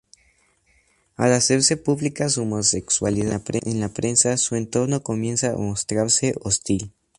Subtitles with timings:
[1.15, 6.91] Al hacerse pública su homosexualidad en la prensa, su entorno comienza a mostrarse hostil.